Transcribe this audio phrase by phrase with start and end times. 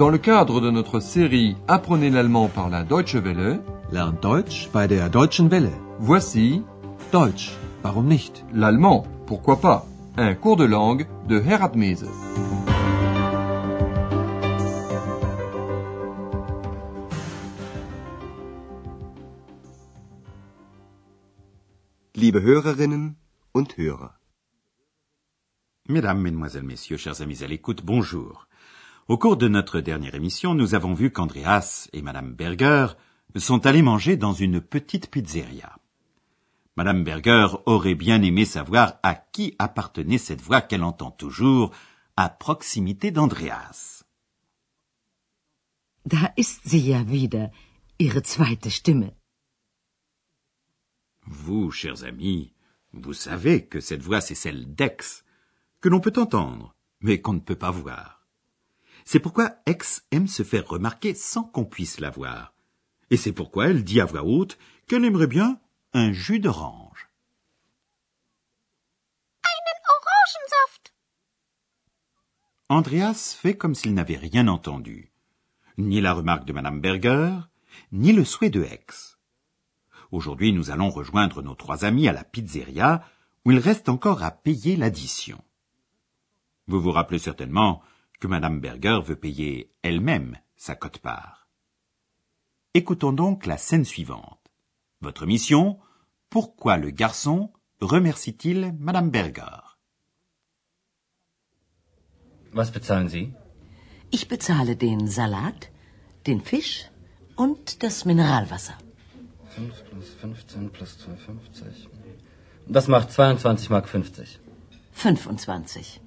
[0.00, 3.60] Dans le cadre de notre série Apprenez l'allemand par la Deutsche Welle,
[3.92, 5.72] Lernt Deutsch bei der Deutschen Welle.
[5.98, 6.62] voici
[7.12, 7.50] Deutsch,
[7.82, 8.42] warum nicht?
[8.54, 9.84] l'allemand, pourquoi pas,
[10.16, 12.08] un cours de langue de Herat Mese.
[22.14, 23.16] Liebe Hörerinnen
[23.52, 24.14] und Hörer.
[25.86, 28.46] Mesdames, Mesdemoiselles, Messieurs, chers amis à l'écoute, bonjour.
[29.10, 32.86] Au cours de notre dernière émission, nous avons vu qu'Andreas et Madame Berger
[33.34, 35.76] sont allés manger dans une petite pizzeria.
[36.76, 41.72] Madame Berger aurait bien aimé savoir à qui appartenait cette voix qu'elle entend toujours
[42.16, 44.04] à proximité d'Andreas.
[46.04, 47.50] Da ist sie ja wieder,
[47.98, 49.10] ihre zweite Stimme.
[51.26, 52.52] Vous, chers amis,
[52.92, 55.24] vous savez que cette voix, c'est celle d'Ex,
[55.80, 58.19] que l'on peut entendre, mais qu'on ne peut pas voir.
[59.12, 62.54] C'est pourquoi Ex aime se faire remarquer sans qu'on puisse la voir.
[63.10, 65.58] Et c'est pourquoi elle dit à voix haute qu'elle aimerait bien
[65.94, 67.10] un jus d'orange.
[69.42, 70.94] Orangensaft.
[72.68, 75.10] Andreas fait comme s'il n'avait rien entendu.
[75.76, 77.32] Ni la remarque de Madame Berger,
[77.90, 79.18] ni le souhait de Ex.
[80.12, 83.04] Aujourd'hui, nous allons rejoindre nos trois amis à la pizzeria,
[83.44, 85.42] où il reste encore à payer l'addition.
[86.68, 87.82] Vous vous rappelez certainement
[88.20, 91.48] que Madame Berger veut payer elle-même sa cote-part.
[92.74, 94.38] Écoutons donc la scène suivante.
[95.00, 95.78] Votre mission,
[96.28, 99.78] pourquoi le garçon remercie-t-il Madame Berger?
[102.52, 103.32] Was bezahlen Sie?
[104.12, 105.70] Ich bezahle den Salat,
[106.26, 106.90] den Fisch
[107.36, 108.76] und das Mineralwasser.
[109.56, 111.88] 5 plus 15 plus 2,50.
[112.68, 114.38] Das macht 22 Mark 50.
[114.92, 116.00] 25.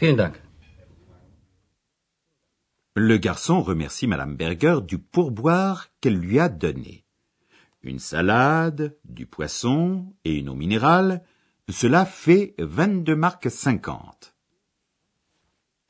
[0.00, 0.40] Vielen Dank.
[2.96, 7.04] Le garçon remercie Madame Berger du pourboire qu'elle lui a donné.
[7.82, 11.22] Une salade, du poisson et une eau minérale,
[11.68, 14.34] cela fait 22 marques 50.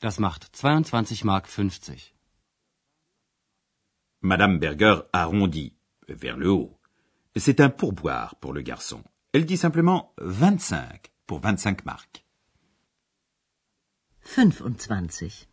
[0.00, 2.12] Das macht 22 Mark 50.
[4.22, 5.76] Madame Berger arrondit
[6.08, 6.80] vers le haut.
[7.36, 9.04] C'est un pourboire pour le garçon.
[9.32, 12.24] Elle dit simplement 25 pour 25 marques.
[14.32, 15.48] 25.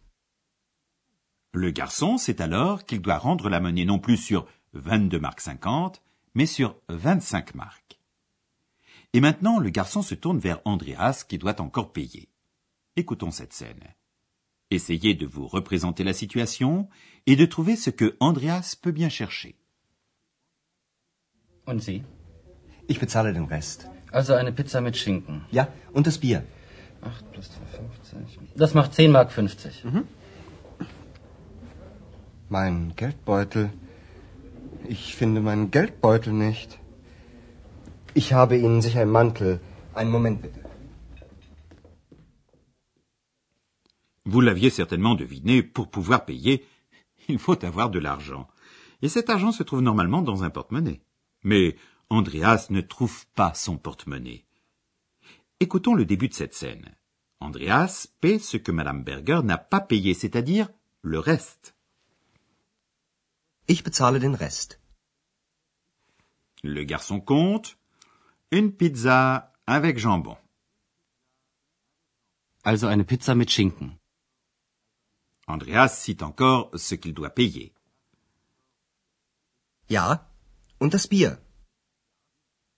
[1.54, 6.04] Le garçon sait alors qu'il doit rendre la monnaie non plus sur 22 marques 50,
[6.36, 8.00] mais sur 25 marques.
[9.14, 12.30] Et maintenant, le garçon se tourne vers Andreas qui doit encore payer.
[12.96, 13.96] Écoutons cette scène.
[14.70, 16.88] Essayez de vous représenter la situation
[17.26, 19.56] et de trouver ce que Andreas peut bien chercher.
[21.66, 22.04] Und Sie?
[22.88, 23.88] Ich bezahle den Rest.
[24.12, 25.42] Also eine Pizza mit Schinken.
[25.52, 26.46] Ja, und das Bier.
[27.02, 28.58] 8 plus 2,50.
[28.58, 29.84] Das macht 10 Mark 50.
[32.50, 33.70] Mein Geldbeutel.
[34.88, 36.80] Ich finde meinen Geldbeutel nicht.
[38.14, 39.60] Ich habe Ihnen sicher im Mantel.
[39.94, 40.68] Einen Moment bitte.
[44.26, 46.66] Vous l'aviez certainement deviné, pour pouvoir payer,
[47.30, 48.48] il faut avoir de l'argent.
[49.02, 51.02] Et cet argent se trouve normalement dans un porte-monnaie.
[51.44, 51.76] Mais
[52.10, 54.47] Andreas ne trouve pas son porte-monnaie.
[55.60, 56.96] Écoutons le début de cette scène.
[57.40, 60.70] Andreas paie ce que Madame Berger n'a pas payé, c'est-à-dire
[61.02, 61.76] le reste.
[63.68, 64.80] Ich bezahle den Rest.
[66.64, 67.78] Le garçon compte
[68.52, 70.38] une pizza avec jambon.
[72.64, 73.98] Also eine Pizza mit Schinken.
[75.48, 77.74] Andreas cite encore ce qu'il doit payer.
[79.90, 80.30] Ja,
[80.80, 81.38] und das Bier.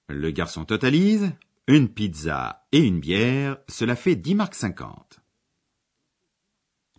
[0.08, 1.34] Le garçon totalise
[1.70, 5.20] une pizza et une bière, cela fait 10 marques 50.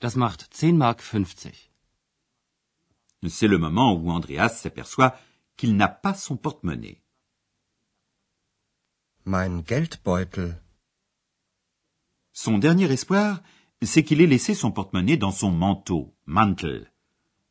[0.01, 1.53] Das macht 10 Mark 50.
[3.29, 5.17] C'est le moment où Andreas s'aperçoit
[5.57, 7.03] qu'il n'a pas son porte-monnaie.
[9.25, 10.63] Mein Geldbeutel.
[12.33, 13.43] Son dernier espoir,
[13.83, 16.93] c'est qu'il ait laissé son porte-monnaie dans son manteau, Mantel.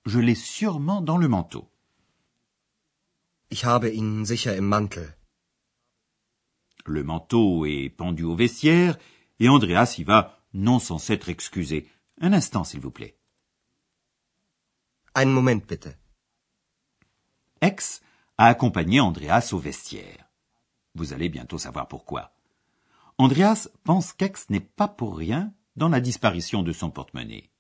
[0.06, 1.69] Je l'ai sûrement dans le manteau.
[3.51, 5.19] Ich habe ihn sicher im Mantel.
[6.89, 8.97] Le manteau est pendu au vestiaire
[9.39, 11.88] et Andreas y va, non sans s'être excusé.
[12.19, 13.15] Un instant, s'il vous plaît.
[15.13, 15.95] Einen Moment bitte.
[17.62, 18.01] Ex
[18.39, 20.25] a accompagné Andreas au vestiaire.
[20.95, 22.33] Vous allez bientôt savoir pourquoi.
[23.19, 27.51] Andreas pense qu'Ex n'est pas pour rien dans la disparition de son porte-monnaie.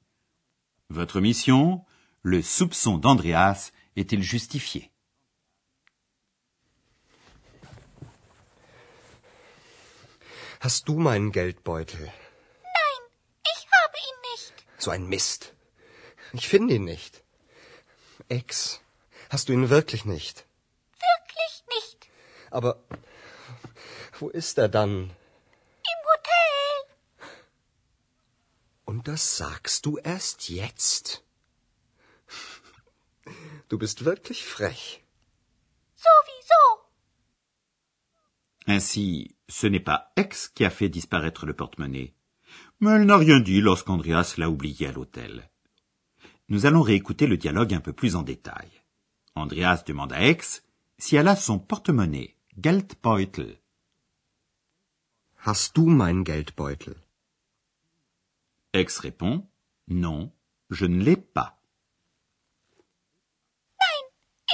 [0.89, 1.85] Votre mission,
[2.23, 4.89] le soupçon d'Andreas est-il justifié?
[10.61, 12.01] Hast du meinen Geldbeutel?
[12.01, 13.01] Nein,
[13.43, 15.53] ich habe ihn So ein Mist.
[16.33, 17.23] Ich finde ihn nicht.
[18.27, 18.81] Ex,
[19.29, 20.45] hast du ihn wirklich nicht?
[20.91, 22.09] Wirklich nicht.
[22.51, 22.83] Aber
[24.19, 25.11] wo ist er dann?
[25.93, 27.29] Im Hotel.
[28.83, 31.23] Und das sagst du erst jetzt?
[33.69, 35.01] Du bist wirklich frech.
[38.79, 42.13] Ainsi, ce n'est pas X qui a fait disparaître le porte-monnaie.
[42.79, 45.49] Mais elle n'a rien dit lorsqu'Andreas l'a oublié à l'hôtel.
[46.47, 48.69] Nous allons réécouter le dialogue un peu plus en détail.
[49.35, 50.63] Andreas demande à X
[50.97, 53.59] si elle a son porte-monnaie, Geldbeutel.
[55.45, 56.95] Hast du mein Geldbeutel?
[58.73, 59.45] X répond
[59.89, 60.31] Non,
[60.69, 61.59] je ne l'ai pas.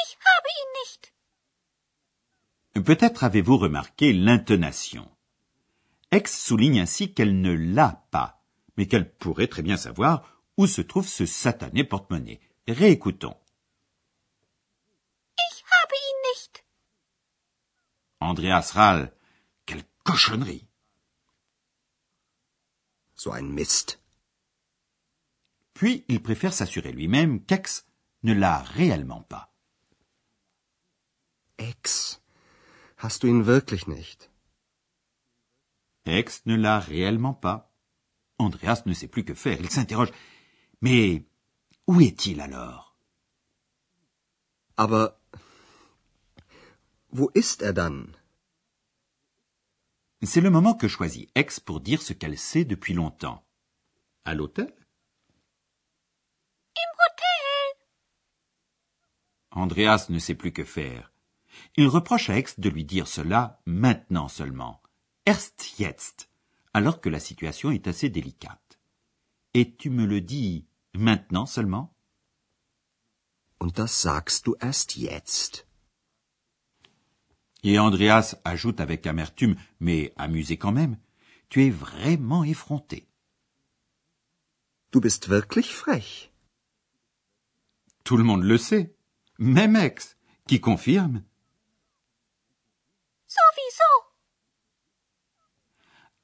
[0.03, 1.13] Ich habe ihn nicht.
[2.83, 5.09] Peut-être avez-vous remarqué l'intonation.
[6.11, 8.43] X souligne ainsi qu'elle ne l'a pas,
[8.77, 12.41] mais qu'elle pourrait très bien savoir où se trouve ce satané porte-monnaie.
[12.67, 13.37] Réécoutons.
[15.37, 16.65] Ich habe ihn nicht.
[18.19, 19.13] Andreas râle.
[19.65, 20.67] Quelle cochonnerie.
[23.15, 23.99] So ein Mist.
[25.73, 27.85] Puis il préfère s'assurer lui-même qu'Ex
[28.23, 29.53] ne l'a réellement pas.
[31.57, 32.21] Ex,
[32.97, 34.29] hast du ihn wirklich nicht?
[36.05, 37.71] Ex ne l'a réellement pas.
[38.37, 39.59] Andreas ne sait plus que faire.
[39.59, 40.11] Il s'interroge.
[40.81, 41.25] Mais
[41.87, 42.95] où est-il alors?
[44.77, 45.17] Aber
[47.11, 48.15] wo ist er dann?
[50.21, 53.45] C'est le moment que choisit Ex pour dire ce qu'elle sait depuis longtemps.
[54.25, 54.73] À l'hôtel?
[56.75, 57.77] Im Hotel.
[59.51, 61.11] Andreas ne sait plus que faire.
[61.77, 64.81] Il reproche à Ex de lui dire cela maintenant seulement.
[65.25, 66.29] Erst jetzt,
[66.73, 68.79] alors que la situation est assez délicate.
[69.53, 71.93] Et tu me le dis maintenant seulement?
[73.59, 75.67] Und das sagst du erst jetzt.
[77.63, 80.97] Et Andreas ajoute avec amertume, mais amusé quand même,
[81.49, 83.09] tu es vraiment effronté.
[84.91, 86.31] Du bist wirklich frech.
[88.03, 88.95] Tout le monde le sait,
[89.39, 90.15] même Ex,
[90.47, 91.23] qui confirme.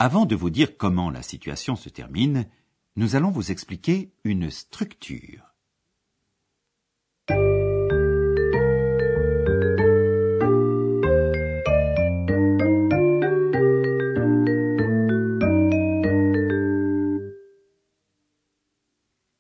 [0.03, 2.47] Avant de vous dire comment la situation se termine,
[2.95, 5.53] nous allons vous expliquer une structure.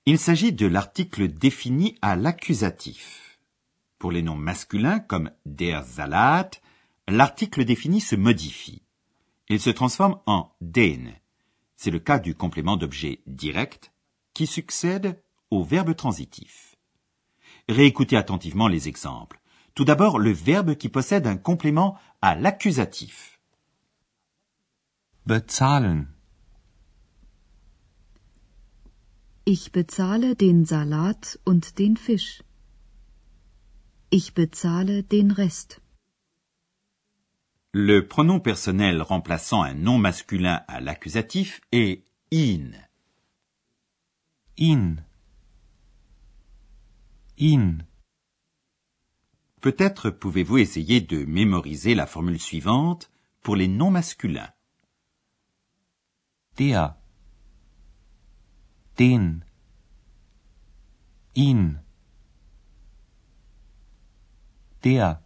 [0.05, 3.39] Il s'agit de l'article défini à l'accusatif.
[3.97, 6.51] Pour les noms masculins comme der Salat,
[7.07, 8.83] l'article défini se modifie.
[9.51, 11.13] Il se transforme en den.
[11.75, 13.91] C'est le cas du complément d'objet direct
[14.33, 16.77] qui succède au verbe transitif.
[17.67, 19.41] Réécoutez attentivement les exemples.
[19.75, 23.41] Tout d'abord, le verbe qui possède un complément à l'accusatif.
[25.25, 26.07] Bezahlen.
[29.45, 32.41] Ich bezahle den Salat und den Fisch.
[34.11, 35.80] Ich bezahle den Rest.
[37.73, 42.71] Le pronom personnel remplaçant un nom masculin à l'accusatif est in.
[44.57, 45.05] Ihn.
[47.37, 47.85] Ihn.
[49.61, 53.09] Peut-être pouvez-vous essayer de mémoriser la formule suivante
[53.41, 54.51] pour les noms masculins.
[56.57, 56.97] Der.
[58.97, 59.45] Den.
[61.35, 61.81] Ihn.
[64.83, 65.21] Der.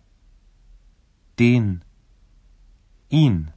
[1.39, 1.84] Den.
[3.23, 3.53] Ihn.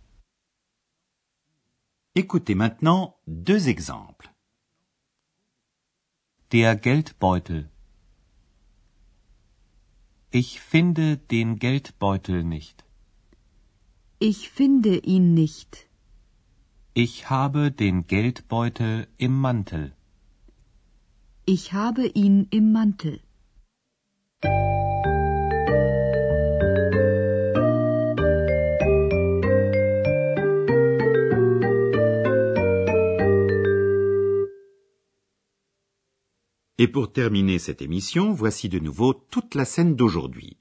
[2.15, 4.29] Écoutez maintenant deux exemples.
[6.53, 7.69] Der Geldbeutel.
[10.31, 12.85] Ich finde den Geldbeutel nicht.
[14.21, 15.89] Ich finde ihn nicht.
[16.95, 19.93] Ich habe den Geldbeutel im Mantel.
[21.47, 23.21] Ich habe ihn im Mantel.
[36.81, 40.59] Et pour terminer cette émission, voici de nouveau toute la scène d'aujourd'hui.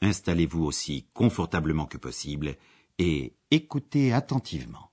[0.00, 2.56] Installez-vous aussi confortablement que possible
[2.98, 4.89] et écoutez attentivement.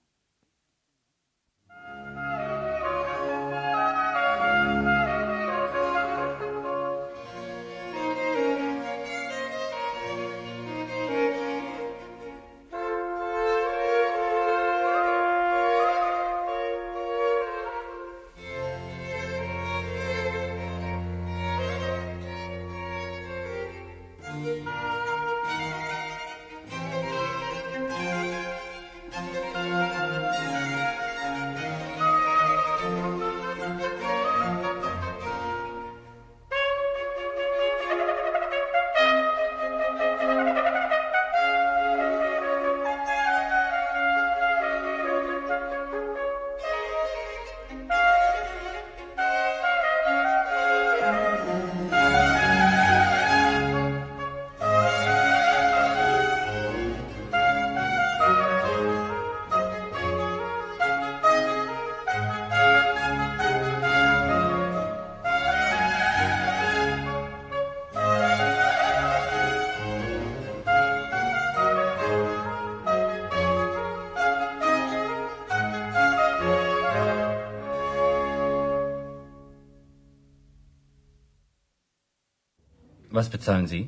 [83.17, 83.83] Was bezahlen Sie?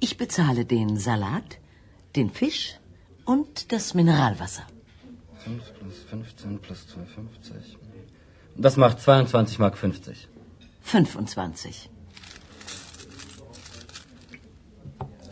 [0.00, 1.58] Ich bezahle den Salat,
[2.16, 2.62] den Fisch
[3.32, 4.66] und das Mineralwasser.
[5.44, 7.76] 5 plus 15 plus 2,50.
[8.56, 10.28] Das macht 22 Mark 50.
[10.80, 11.90] 25.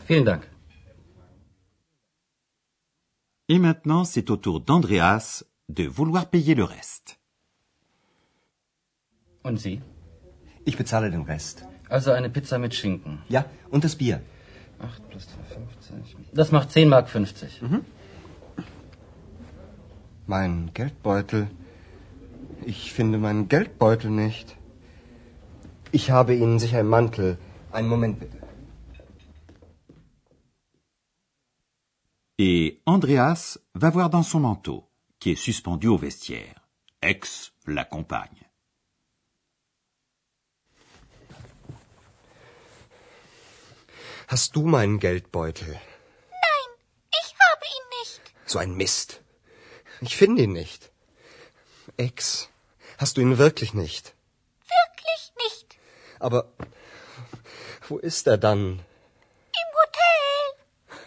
[0.07, 0.43] Vielen Dank.
[3.47, 7.17] Et maintenant, c'est au tour d'Andreas de vouloir payer le reste.
[9.41, 9.81] Und Sie?
[10.65, 11.65] Ich bezahle den Rest.
[11.89, 13.21] Also eine Pizza mit Schinken.
[13.29, 14.21] Ja, und das Bier.
[14.79, 16.33] 8 plus 2,50.
[16.33, 17.61] Das macht 10 Mark 50.
[20.25, 21.47] Mein Geldbeutel.
[22.65, 24.57] Ich finde meinen Geldbeutel nicht.
[25.91, 27.37] Ich habe Ihnen sicher einen Mantel.
[27.71, 28.37] Einen Moment bitte.
[32.39, 34.83] Et Andreas va voir dans son manteau,
[35.19, 36.61] qui est suspendu au vestiaire.
[37.01, 38.46] Ex l'accompagne.
[44.27, 45.69] Hast du meinen Geldbeutel?
[45.69, 46.69] Nein,
[47.19, 48.21] ich habe ihn nicht.
[48.45, 49.21] So ein Mist.
[50.01, 50.91] Ich finde ihn nicht.
[51.95, 52.49] Ex,
[52.97, 54.13] hast du ihn wirklich nicht?
[54.75, 55.77] Wirklich nicht.
[56.19, 56.51] Aber
[57.87, 58.61] wo ist er dann?
[59.61, 60.99] Im Hotel.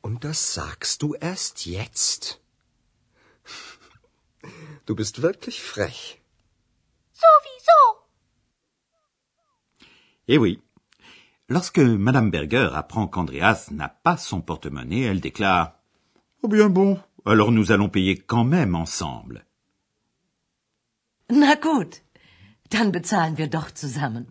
[0.00, 2.38] Und das sagst du erst jetzt?
[4.86, 6.20] Du bist wirklich frech.
[7.12, 7.80] Sowieso.
[10.28, 10.62] Eh oui.
[11.48, 15.74] Lorsque Madame Berger apprend qu'Andreas n'a pas son porte-monnaie, elle déclare
[16.42, 19.46] Oh bien bon, alors nous allons payer quand même ensemble.
[21.30, 22.02] Na gut,
[22.70, 24.26] dann bezahlen wir doch zusammen.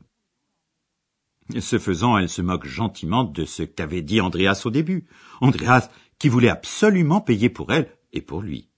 [1.60, 5.08] Ce faisant, elle se moque gentiment de ce qu'avait dit Andreas au début.
[5.41, 8.70] Andreas qui voulait absolument payer pour elle et pour lui.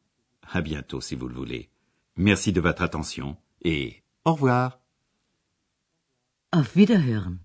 [0.51, 1.69] À bientôt si vous le voulez.
[2.17, 4.79] Merci de votre attention et au revoir.
[6.51, 7.44] Auf Wiederhören.